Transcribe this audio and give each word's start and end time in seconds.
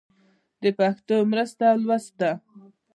د 0.61 0.63
پښتو 0.79 1.15
مرسته 1.31 1.65
لوست 1.83 2.11
ده. 2.21 2.31